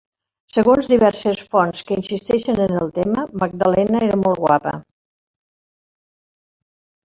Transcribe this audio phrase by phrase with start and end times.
[0.53, 4.75] Segons diverses fonts que insisteixen en el tema, Magdalena era molt guapa.